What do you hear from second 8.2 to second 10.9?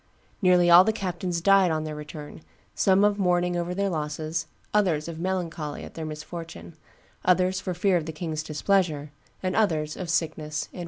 displeasure, and others of sickness and weariness."